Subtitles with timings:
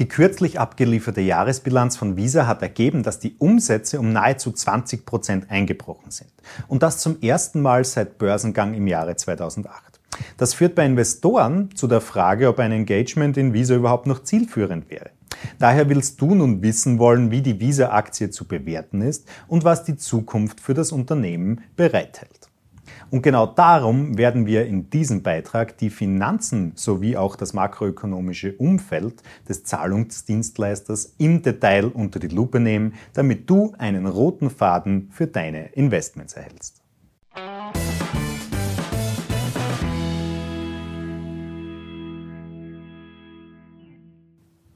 [0.00, 5.50] Die kürzlich abgelieferte Jahresbilanz von Visa hat ergeben, dass die Umsätze um nahezu 20 Prozent
[5.50, 6.30] eingebrochen sind.
[6.68, 10.00] Und das zum ersten Mal seit Börsengang im Jahre 2008.
[10.38, 14.88] Das führt bei Investoren zu der Frage, ob ein Engagement in Visa überhaupt noch zielführend
[14.88, 15.10] wäre.
[15.58, 19.96] Daher willst du nun wissen wollen, wie die Visa-Aktie zu bewerten ist und was die
[19.96, 22.49] Zukunft für das Unternehmen bereithält.
[23.10, 29.22] Und genau darum werden wir in diesem Beitrag die Finanzen sowie auch das makroökonomische Umfeld
[29.48, 35.70] des Zahlungsdienstleisters im Detail unter die Lupe nehmen, damit du einen roten Faden für deine
[35.72, 36.79] Investments erhältst.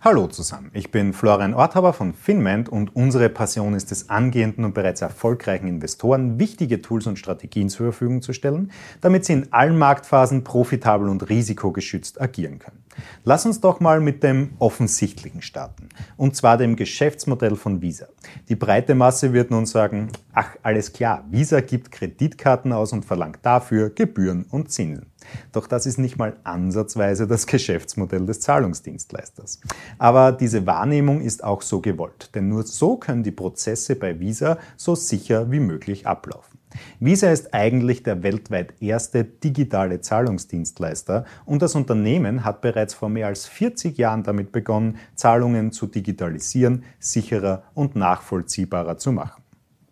[0.05, 4.75] Hallo zusammen, ich bin Florian Orthaber von Finment und unsere Passion ist es, angehenden und
[4.75, 9.79] bereits erfolgreichen Investoren wichtige Tools und Strategien zur Verfügung zu stellen, damit sie in allen
[9.79, 12.85] Marktphasen profitabel und risikogeschützt agieren können.
[13.25, 18.09] Lass uns doch mal mit dem Offensichtlichen starten, und zwar dem Geschäftsmodell von Visa.
[18.51, 23.39] Die breite Masse wird nun sagen, ach alles klar, Visa gibt Kreditkarten aus und verlangt
[23.41, 25.14] dafür Gebühren und Zinsen.
[25.53, 29.61] Doch das ist nicht mal ansatzweise das Geschäftsmodell des Zahlungsdienstleisters.
[29.99, 34.59] Aber diese Wahrnehmung ist auch so gewollt, denn nur so können die Prozesse bei Visa
[34.77, 36.59] so sicher wie möglich ablaufen.
[36.99, 43.29] Visa ist eigentlich der weltweit erste digitale Zahlungsdienstleister und das Unternehmen hat bereits vor mehr
[43.29, 49.44] als 40 Jahren damit begonnen, Zahlungen zu digitalisieren, sicherer und nachvollziehbarer zu machen.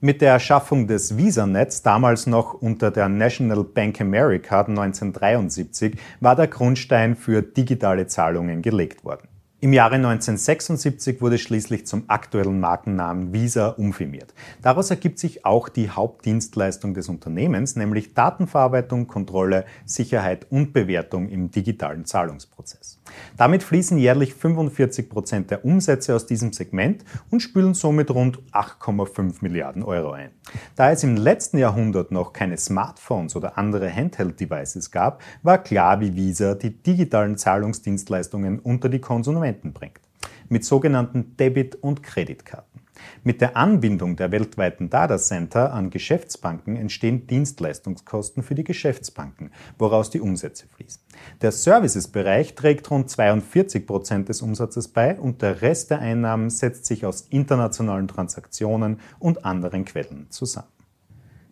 [0.04, 6.48] Mit der Erschaffung des Visa-Netz, damals noch unter der National Bank America 1973, war der
[6.48, 9.28] Grundstein für digitale Zahlungen gelegt worden.
[9.64, 14.34] Im Jahre 1976 wurde schließlich zum aktuellen Markennamen Visa umfirmiert.
[14.60, 21.52] Daraus ergibt sich auch die Hauptdienstleistung des Unternehmens, nämlich Datenverarbeitung, Kontrolle, Sicherheit und Bewertung im
[21.52, 22.98] digitalen Zahlungsprozess.
[23.36, 29.36] Damit fließen jährlich 45 Prozent der Umsätze aus diesem Segment und spülen somit rund 8,5
[29.42, 30.30] Milliarden Euro ein.
[30.74, 36.16] Da es im letzten Jahrhundert noch keine Smartphones oder andere Handheld-Devices gab, war klar, wie
[36.16, 40.00] Visa die digitalen Zahlungsdienstleistungen unter die Konsumenten Konsumenten bringt,
[40.48, 42.80] mit sogenannten Debit- und Kreditkarten.
[43.24, 50.10] Mit der Anbindung der weltweiten Data Center an Geschäftsbanken entstehen Dienstleistungskosten für die Geschäftsbanken, woraus
[50.10, 51.02] die Umsätze fließen.
[51.40, 56.86] Der Services-Bereich trägt rund 42 Prozent des Umsatzes bei und der Rest der Einnahmen setzt
[56.86, 60.68] sich aus internationalen Transaktionen und anderen Quellen zusammen.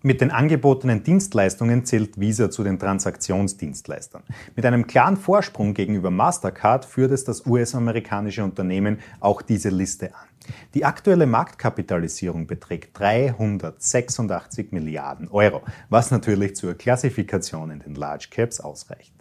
[0.02, 4.22] Mit den angebotenen Dienstleistungen zählt Visa zu den Transaktionsdienstleistern.
[4.56, 10.26] Mit einem klaren Vorsprung gegenüber Mastercard führt es das US-amerikanische Unternehmen auch diese Liste an.
[10.72, 15.60] Die aktuelle Marktkapitalisierung beträgt 386 Milliarden Euro,
[15.90, 19.19] was natürlich zur Klassifikation in den Large Caps ausreicht.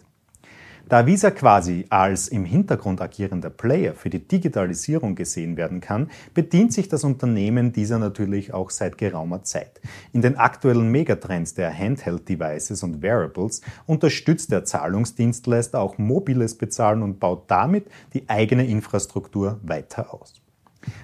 [0.88, 6.72] Da Visa quasi als im Hintergrund agierender Player für die Digitalisierung gesehen werden kann, bedient
[6.72, 9.80] sich das Unternehmen dieser natürlich auch seit geraumer Zeit.
[10.12, 17.20] In den aktuellen Megatrends der Handheld-Devices und Wearables unterstützt der Zahlungsdienstleister auch mobiles Bezahlen und
[17.20, 20.40] baut damit die eigene Infrastruktur weiter aus.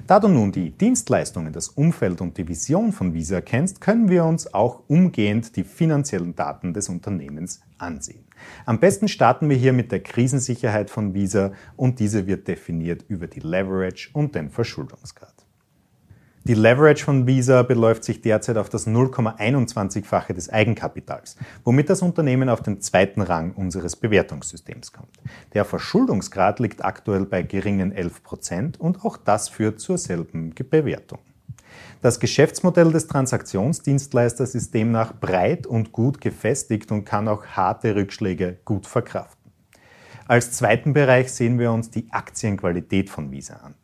[0.06, 4.24] Da du nun die Dienstleistungen, das Umfeld und die Vision von Visa kennst, können wir
[4.24, 8.24] uns auch umgehend die finanziellen Daten des Unternehmens ansehen.
[8.64, 13.26] Am besten starten wir hier mit der Krisensicherheit von Visa und diese wird definiert über
[13.26, 15.35] die Leverage und den Verschuldungsgrad.
[16.46, 22.48] Die Leverage von Visa beläuft sich derzeit auf das 0,21-fache des Eigenkapitals, womit das Unternehmen
[22.48, 25.10] auf den zweiten Rang unseres Bewertungssystems kommt.
[25.54, 31.18] Der Verschuldungsgrad liegt aktuell bei geringen 11 Prozent und auch das führt zur selben Bewertung.
[32.00, 38.58] Das Geschäftsmodell des Transaktionsdienstleisters ist demnach breit und gut gefestigt und kann auch harte Rückschläge
[38.64, 39.50] gut verkraften.
[40.28, 43.74] Als zweiten Bereich sehen wir uns die Aktienqualität von Visa an.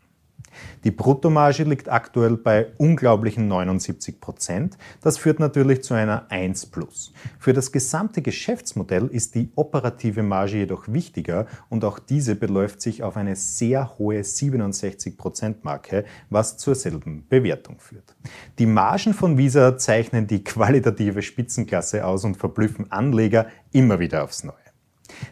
[0.84, 4.78] Die Bruttomarge liegt aktuell bei unglaublichen 79 Prozent.
[5.00, 7.12] Das führt natürlich zu einer 1 plus.
[7.38, 13.02] Für das gesamte Geschäftsmodell ist die operative Marge jedoch wichtiger und auch diese beläuft sich
[13.02, 18.14] auf eine sehr hohe 67 Prozent Marke, was zur selben Bewertung führt.
[18.58, 24.44] Die Margen von Visa zeichnen die qualitative Spitzenklasse aus und verblüffen Anleger immer wieder aufs
[24.44, 24.61] Neue.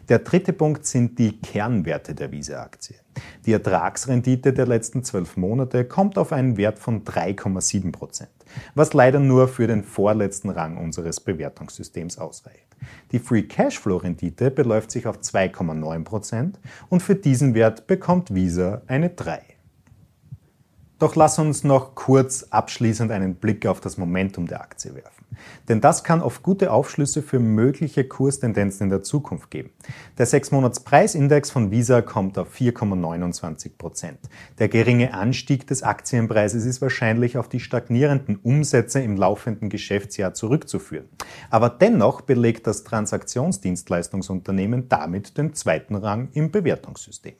[0.09, 2.95] Der dritte Punkt sind die Kernwerte der Visa-Aktie.
[3.45, 8.29] Die Ertragsrendite der letzten zwölf Monate kommt auf einen Wert von 3,7 Prozent,
[8.75, 12.67] was leider nur für den vorletzten Rang unseres Bewertungssystems ausreicht.
[13.11, 16.59] Die Free Cashflow-Rendite beläuft sich auf 2,9 Prozent
[16.89, 19.41] und für diesen Wert bekommt Visa eine 3.
[21.01, 25.25] Doch lass uns noch kurz abschließend einen Blick auf das Momentum der Aktie werfen.
[25.67, 29.71] Denn das kann oft gute Aufschlüsse für mögliche Kurstendenzen in der Zukunft geben.
[30.19, 34.19] Der 6-Monats-Preisindex von Visa kommt auf 4,29 Prozent.
[34.59, 41.09] Der geringe Anstieg des Aktienpreises ist wahrscheinlich auf die stagnierenden Umsätze im laufenden Geschäftsjahr zurückzuführen.
[41.49, 47.33] Aber dennoch belegt das Transaktionsdienstleistungsunternehmen damit den zweiten Rang im Bewertungssystem.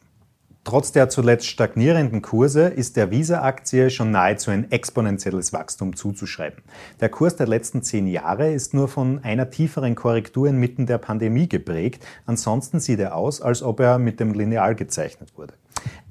[0.63, 6.61] Trotz der zuletzt stagnierenden Kurse ist der Visa-Aktie schon nahezu ein exponentielles Wachstum zuzuschreiben.
[6.99, 11.49] Der Kurs der letzten zehn Jahre ist nur von einer tieferen Korrektur inmitten der Pandemie
[11.49, 12.05] geprägt.
[12.27, 15.55] Ansonsten sieht er aus, als ob er mit dem Lineal gezeichnet wurde.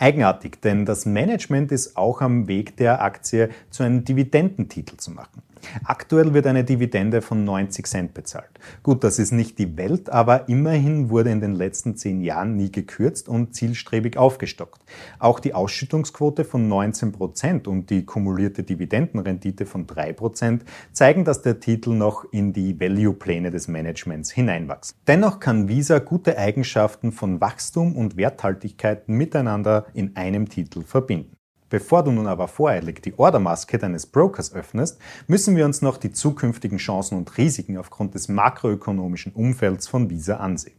[0.00, 5.42] Eigenartig, denn das Management ist auch am Weg der Aktie zu einem Dividendentitel zu machen.
[5.84, 8.50] Aktuell wird eine Dividende von 90 Cent bezahlt.
[8.82, 12.70] Gut, das ist nicht die Welt, aber immerhin wurde in den letzten zehn Jahren nie
[12.70, 14.82] gekürzt und zielstrebig aufgestockt.
[15.18, 21.42] Auch die Ausschüttungsquote von 19 Prozent und die kumulierte Dividendenrendite von 3 Prozent zeigen, dass
[21.42, 24.96] der Titel noch in die Value-Pläne des Managements hineinwächst.
[25.06, 31.39] Dennoch kann Visa gute Eigenschaften von Wachstum und Werthaltigkeit miteinander in einem Titel verbinden.
[31.70, 36.12] Bevor du nun aber voreilig die Ordermaske deines Brokers öffnest, müssen wir uns noch die
[36.12, 40.74] zukünftigen Chancen und Risiken aufgrund des makroökonomischen Umfelds von Visa ansehen.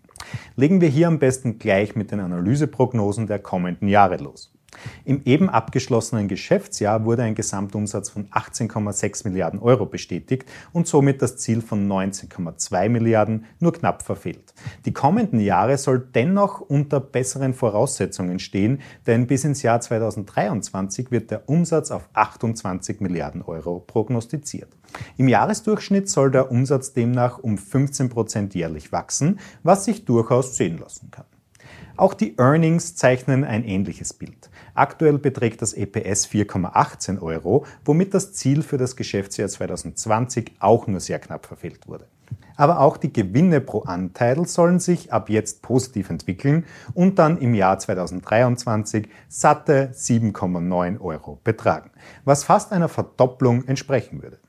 [0.56, 4.51] Legen wir hier am besten gleich mit den Analyseprognosen der kommenden Jahre los.
[5.04, 11.38] Im eben abgeschlossenen Geschäftsjahr wurde ein Gesamtumsatz von 18,6 Milliarden Euro bestätigt und somit das
[11.38, 14.54] Ziel von 19,2 Milliarden nur knapp verfehlt.
[14.86, 21.32] Die kommenden Jahre soll dennoch unter besseren Voraussetzungen stehen, denn bis ins Jahr 2023 wird
[21.32, 24.70] der Umsatz auf 28 Milliarden Euro prognostiziert.
[25.18, 30.80] Im Jahresdurchschnitt soll der Umsatz demnach um 15 Prozent jährlich wachsen, was sich durchaus sehen
[30.80, 31.26] lassen kann.
[31.98, 34.50] Auch die Earnings zeichnen ein ähnliches Bild.
[34.74, 41.00] Aktuell beträgt das EPS 4,18 Euro, womit das Ziel für das Geschäftsjahr 2020 auch nur
[41.00, 42.08] sehr knapp verfehlt wurde.
[42.56, 47.54] Aber auch die Gewinne pro Anteil sollen sich ab jetzt positiv entwickeln und dann im
[47.54, 51.92] Jahr 2023 satte 7,9 Euro betragen,
[52.24, 54.40] was fast einer Verdopplung entsprechen würde.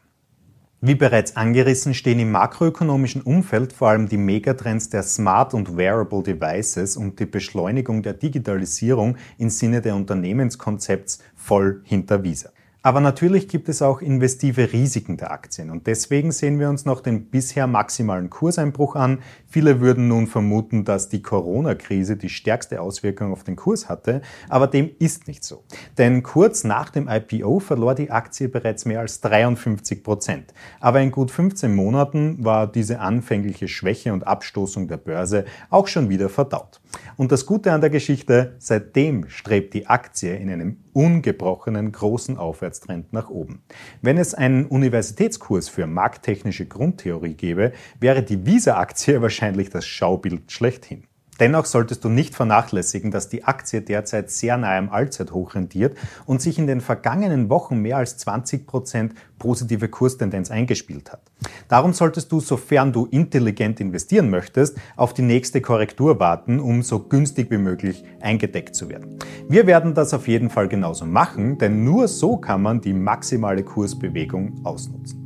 [0.84, 6.24] Wie bereits angerissen stehen im makroökonomischen Umfeld vor allem die Megatrends der Smart und Wearable
[6.24, 12.50] Devices und die Beschleunigung der Digitalisierung im Sinne der Unternehmenskonzepts voll hinter Visa.
[12.84, 17.00] Aber natürlich gibt es auch investive Risiken der Aktien und deswegen sehen wir uns noch
[17.00, 19.20] den bisher maximalen Kurseinbruch an.
[19.46, 24.66] Viele würden nun vermuten, dass die Corona-Krise die stärkste Auswirkung auf den Kurs hatte, aber
[24.66, 25.62] dem ist nicht so.
[25.96, 30.52] Denn kurz nach dem IPO verlor die Aktie bereits mehr als 53 Prozent.
[30.80, 36.08] Aber in gut 15 Monaten war diese anfängliche Schwäche und Abstoßung der Börse auch schon
[36.08, 36.81] wieder verdaut.
[37.16, 43.12] Und das Gute an der Geschichte, seitdem strebt die Aktie in einem ungebrochenen großen Aufwärtstrend
[43.12, 43.62] nach oben.
[44.00, 51.04] Wenn es einen Universitätskurs für markttechnische Grundtheorie gäbe, wäre die Visa-Aktie wahrscheinlich das Schaubild schlechthin.
[51.42, 56.40] Dennoch solltest du nicht vernachlässigen, dass die Aktie derzeit sehr nahe am Allzeithoch rentiert und
[56.40, 61.20] sich in den vergangenen Wochen mehr als 20 Prozent positive Kurstendenz eingespielt hat.
[61.66, 67.00] Darum solltest du, sofern du intelligent investieren möchtest, auf die nächste Korrektur warten, um so
[67.00, 69.18] günstig wie möglich eingedeckt zu werden.
[69.48, 73.64] Wir werden das auf jeden Fall genauso machen, denn nur so kann man die maximale
[73.64, 75.21] Kursbewegung ausnutzen.